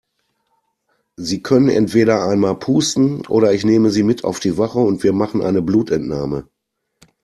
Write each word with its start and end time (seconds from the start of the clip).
Sie 1.15 1.43
können 1.43 1.69
entweder 1.69 2.27
einmal 2.27 2.55
pusten 2.57 3.23
oder 3.27 3.53
ich 3.53 3.63
nehme 3.65 3.91
Sie 3.91 4.01
mit 4.01 4.23
auf 4.23 4.39
die 4.39 4.57
Wache 4.57 4.79
und 4.79 5.03
wir 5.03 5.13
machen 5.13 5.43
eine 5.43 5.61
Blutentnahme. 5.61 6.49